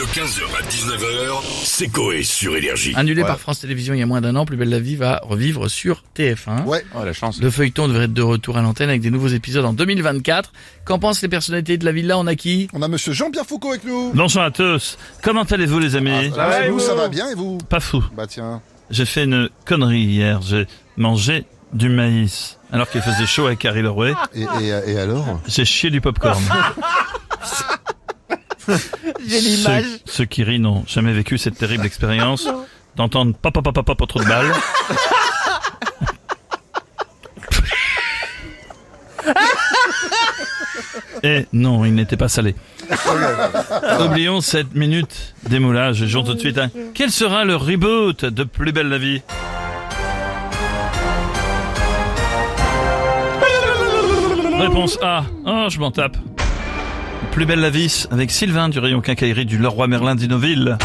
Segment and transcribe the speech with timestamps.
[0.00, 2.94] De 15h à 19h, c'est Coé sur Énergie.
[2.96, 5.20] Annulé par France Télévisions il y a moins d'un an, Plus belle la vie va
[5.22, 6.64] revivre sur TF1.
[6.64, 6.82] Ouais.
[6.98, 7.38] Oh la chance.
[7.38, 10.52] Le feuilleton devrait être de retour à l'antenne avec des nouveaux épisodes en 2024.
[10.86, 12.68] Qu'en pensent les personnalités de la villa On a qui?
[12.72, 14.12] On a monsieur Jean-Pierre Foucault avec nous.
[14.14, 14.96] Bonjour à tous.
[15.22, 16.30] Comment allez-vous les amis?
[16.34, 17.58] Ça va, et vous, ça va bien et vous?
[17.58, 18.02] Pas fou.
[18.16, 18.62] Bah tiens.
[18.88, 20.40] J'ai fait une connerie hier.
[20.40, 21.44] J'ai mangé
[21.74, 22.58] du maïs.
[22.72, 25.40] Alors qu'il faisait chaud avec Harry Leroy, Et, et, et alors?
[25.46, 26.42] J'ai chié du popcorn.
[29.26, 32.46] J'ai Ceux, ceux qui rient n'ont jamais vécu cette terrible expérience
[32.96, 34.52] d'entendre pop pop pop pop pop trop de balles.
[41.22, 42.54] Et non, il n'était pas salé.
[44.00, 46.04] Oublions cette minute d'émoulage.
[46.06, 46.58] Jour tout de suite.
[46.58, 46.70] hein.
[46.94, 49.22] Quel sera le reboot de Plus belle la vie?
[54.58, 55.24] Réponse A.
[55.46, 56.16] Oh, je m'en tape.
[57.32, 60.76] Plus belle la vis avec Sylvain du rayon quincaillerie du Leroy Merlin d'Innoville.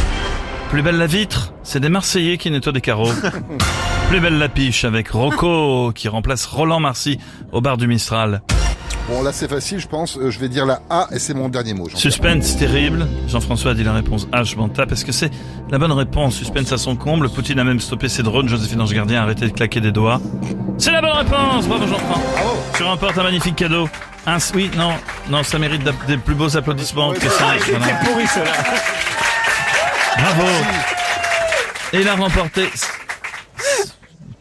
[0.70, 3.12] Plus belle la vitre, c'est des Marseillais qui nettoient des carreaux.
[4.10, 7.20] Plus belle la piche avec Rocco qui remplace Roland Marcy
[7.52, 8.42] au bar du Mistral.
[9.10, 10.18] Bon là c'est facile je pense.
[10.18, 11.88] Euh, je vais dire la A et c'est mon dernier mot.
[11.94, 13.08] Suspense terrible.
[13.27, 14.92] Jean-François a dit la réponse A, je m'en tape.
[14.92, 15.32] Est-ce que c'est
[15.70, 16.36] la bonne réponse?
[16.36, 17.30] Suspense à son comble.
[17.30, 18.48] Poutine a même stoppé ses drones.
[18.48, 20.22] Joséphine Ange Gardien a arrêté de claquer des doigts.
[20.77, 22.55] C'est la bonne réponse Bravo Jean-François.
[22.76, 23.87] Tu remportes un magnifique cadeau.
[24.27, 24.93] Un, oui, non,
[25.29, 27.54] non, ça mérite des plus beaux applaudissements que ça.
[27.70, 27.85] Voilà.
[28.04, 28.51] pourri cela.
[30.18, 30.43] Bravo.
[31.93, 32.70] Et il a remporté...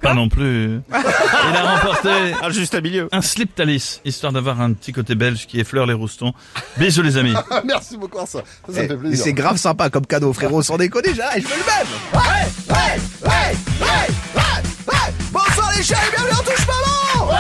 [0.00, 0.80] Pas non plus.
[0.90, 2.08] Il a remporté
[2.42, 3.08] Ah, juste à milieu.
[3.10, 6.34] un slip Thalys, histoire d'avoir un petit côté belge qui effleure les roustons.
[6.76, 7.32] Bisous les amis.
[7.64, 8.26] Merci beaucoup ça.
[8.26, 9.24] Ça, ça me fait Et plaisir.
[9.24, 13.28] c'est grave sympa comme cadeau, frérot, sans déconner, j'arrête, je fais le même ouais, ouais,
[13.30, 14.14] ouais
[15.84, 17.36] Chéris, bienvenue en touche maman Ouais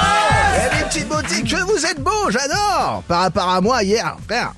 [0.70, 4.52] Eh, mes petites boutiques, que vous êtes beaux, j'adore Par rapport à moi, hier, frère,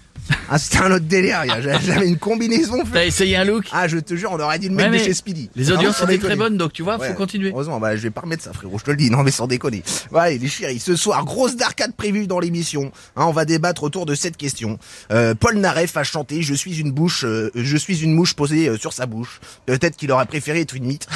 [0.50, 1.42] ah, c'était un autre délire.
[1.62, 2.78] J'avais- une combinaison.
[2.92, 4.98] T'as essayé un look Ah, je te jure, on aurait dit le Ouais, mec de
[4.98, 5.50] mais chez Speedy.
[5.54, 7.08] Les audiences Ah, étaient très bonnes, donc tu vois, Ouais.
[7.08, 7.50] faut continuer.
[7.50, 9.08] Heureusement, bah, je vais pas remettre ça, frérot, je te le dis.
[9.10, 9.84] Non, mais sans déconner.
[10.10, 12.90] Ouais, les chéris, ce soir, grosse d'arcade prévue dans l'émission.
[13.16, 14.78] Hein, on va débattre autour de cette question.
[15.12, 18.68] Euh, Paul Naref a chanté Je suis une bouche, euh, je suis une mouche posée
[18.68, 19.40] euh, sur sa bouche.
[19.66, 21.06] Peut-être qu'il aurait préféré être une mythe.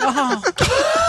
[0.00, 0.40] Ah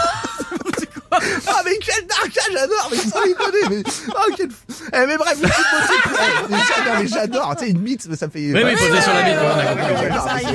[1.90, 4.48] mais quel darka j'adore mais sans déconner mais oh quel
[4.92, 6.20] eh, mais bref petite boutique
[6.50, 9.36] Eh, mais j'adore tu sais une mythe ça fait Oui, oui, posé sur la bite,
[9.42, 10.46] on a compris.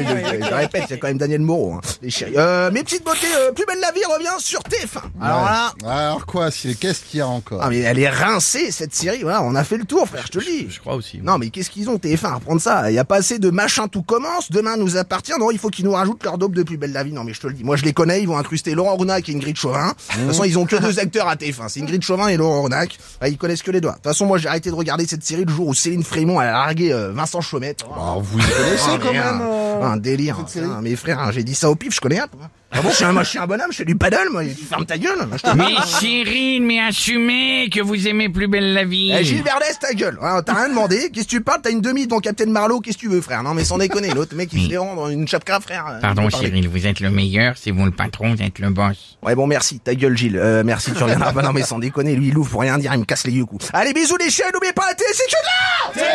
[0.41, 2.33] Je, je répète, c'est quand même Daniel Moreau, hein, les chéris.
[2.37, 4.99] Euh, mes petites beautés, euh, plus belle la vie revient sur TF1.
[5.21, 5.73] Alors là.
[5.85, 7.59] Alors quoi si Qu'est-ce qu'il y a encore?
[7.61, 9.21] Ah mais elle est rincée cette série.
[9.23, 10.67] Voilà, on a fait le tour, frère, je te le dis.
[10.69, 11.19] Je crois aussi.
[11.21, 12.91] Non mais qu'est-ce qu'ils ont TF1 à prendre ça?
[12.91, 15.33] Il y a pas assez de machin tout commence, demain nous appartient.
[15.39, 17.13] Non, il faut qu'ils nous rajoutent leur dope de plus belle la vie.
[17.13, 19.27] Non mais je te le dis, moi je les connais, ils vont incruster Laurent Ronac
[19.29, 19.93] et Ingrid Chauvin.
[20.13, 22.61] De toute façon, ils ont que deux acteurs à TF1, c'est Ingrid Chauvin et Laurent
[22.61, 22.97] Ronac.
[23.21, 23.91] Ah, ils connaissent que les doigts.
[23.93, 26.39] De toute façon, moi j'ai arrêté de regarder cette série le jour où Céline Frémont
[26.39, 27.83] a largué euh, Vincent Chaumette.
[27.93, 29.31] Alors, vous les connaissez Ah, quand rien.
[29.33, 30.37] même euh, Un délire.
[30.81, 32.27] mes frères, hein, j'ai dit ça au pif, je connais un.
[32.77, 34.43] Ah bon, je suis un, moi, je suis un bonhomme, je fais du paddle, moi.
[34.43, 35.17] Tu fermes ta gueule.
[35.27, 39.11] moi, je te- Mais Cyril, mais assumez que vous aimez plus belle la vie.
[39.17, 40.17] Eh, Gilles Verdès, ta gueule.
[40.21, 41.09] Ah, T'as rien demandé.
[41.13, 41.61] Qu'est-ce que tu parles?
[41.63, 42.81] T'as une demi de ton Captain Marlowe.
[42.81, 43.43] Qu'est-ce que tu veux, frère?
[43.43, 44.09] Non, mais sans déconner.
[44.13, 45.85] L'autre mec, il se les rend dans une chapka, frère.
[45.89, 46.47] Euh, Pardon parler.
[46.47, 49.17] Cyril, vous êtes le meilleur, c'est vous le patron, vous êtes le boss.
[49.23, 49.79] Ouais, bon, merci.
[49.79, 50.37] Ta gueule, Gilles.
[50.37, 51.41] Euh, merci, tu reviendras pas.
[51.41, 52.15] Non, mais sans déconner.
[52.15, 52.93] Lui, il ouvre pour rien dire.
[52.93, 53.57] Il me casse les yeux, coup.
[53.73, 54.45] Allez, bisous, les chiens.
[54.53, 56.09] N'oubliez pas la télé, c'est que de là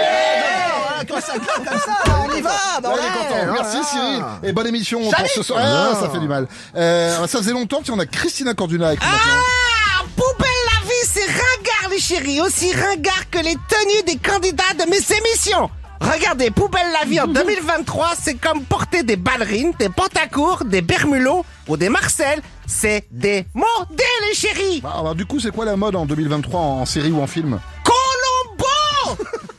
[0.91, 1.32] Voilà, Comme ça,
[1.65, 1.98] comme ça.
[2.31, 2.50] On y va.
[2.50, 3.04] Ouais, bordel.
[3.04, 3.53] il est content.
[3.53, 3.87] Merci Voilà.
[3.87, 4.25] Cyril.
[4.48, 5.28] Et bonne émission pour Salut.
[5.34, 5.60] ce soir.
[5.62, 6.47] Ah, ça fait du mal.
[6.77, 9.06] Euh, ça faisait longtemps qu'on a Christina Cordula avec nous.
[9.09, 14.75] Ah, poubelle la vie, c'est ringard les chéris, aussi ringard que les tenues des candidats
[14.78, 15.71] de mes émissions.
[16.00, 21.44] Regardez, poubelle la vie en 2023, c'est comme porter des ballerines, des pantacours, des bermulots
[21.69, 22.41] ou des marcel.
[22.66, 24.81] C'est des modèles les chéris.
[24.81, 27.27] Bah, alors du coup, c'est quoi la mode en 2023 en, en série ou en
[27.27, 27.60] film?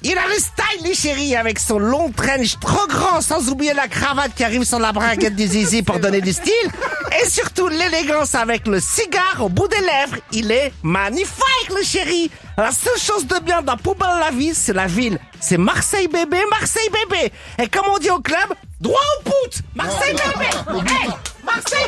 [0.03, 3.88] Il a le style, les chéris, avec son long trench trop grand, sans oublier la
[3.88, 6.72] cravate qui arrive sur la braguette du zizi pour donner du style.
[7.22, 10.17] Et surtout l'élégance avec le cigare au bout des lèvres.
[10.31, 12.31] Il est magnifique, le chéri.
[12.57, 15.19] La seule chose de bien dans Poubelle la vie, c'est la ville.
[15.39, 17.31] C'est Marseille bébé, Marseille bébé.
[17.59, 21.09] Et comme on dit au club, droit au pute Marseille bébé Hey,
[21.46, 21.88] Marseille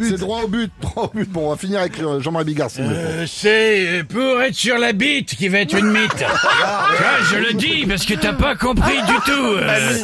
[0.00, 0.70] C'est droit au but.
[0.80, 1.28] Droit au but.
[1.30, 2.68] Bon, on va finir avec euh, Jean-Marie Bigard.
[2.78, 6.18] Euh, c'est pour être sur la bite qui va être une mythe.
[6.18, 9.32] Vois, je le dis parce que t'as pas compris du tout.
[9.32, 9.94] euh.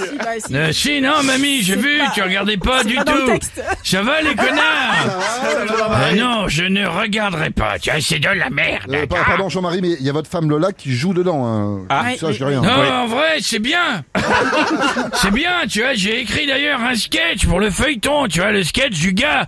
[0.52, 3.38] Euh, si, non, mamie, j'ai vu, tu regardais pas du tout.
[3.84, 7.74] Ça va, les connards Euh, Non, je ne regarderai pas.
[8.00, 8.90] C'est de la merde.
[8.92, 11.46] Euh, pa- pardon Jean-Marie, mais il y a votre femme Lola qui joue dedans.
[11.46, 11.86] Hein.
[11.88, 12.04] Ah.
[12.18, 12.60] ça, dis rien.
[12.60, 14.04] Non, en vrai, c'est bien.
[15.14, 15.94] c'est bien, tu vois.
[15.94, 19.46] J'ai écrit d'ailleurs un sketch pour le feuilleton, tu vois, le sketch du gars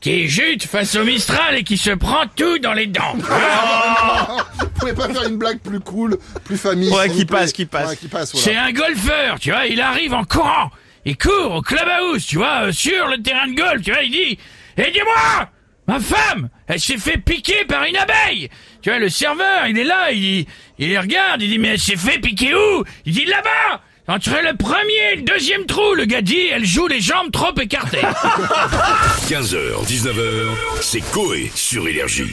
[0.00, 3.14] qui jute face au Mistral et qui se prend tout dans les dents.
[4.58, 7.90] Vous pouvez pas faire une blague plus cool, plus famille Ouais, qui passe, qui passe.
[7.90, 10.70] Ouais, qui passe, C'est un golfeur, tu vois, il arrive en courant.
[11.04, 14.10] Il court au clubhouse, tu vois, euh, sur le terrain de golf, tu vois, il
[14.10, 14.38] dit
[14.78, 15.50] Aidez-moi
[15.86, 18.48] Ma femme, elle s'est fait piquer par une abeille
[18.80, 20.46] Tu vois, le serveur, il est là, il,
[20.78, 22.84] il les regarde, il dit Mais elle s'est fait piquer où?
[23.04, 26.86] Il dit Là-bas Entre le premier et le deuxième trou, le gars dit Elle joue
[26.86, 28.02] les jambes trop écartées
[29.28, 30.48] 15h, 19h,
[30.82, 32.30] c'est Coé sur Énergie.